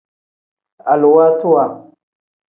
Aluwaatiwa. 0.91 1.63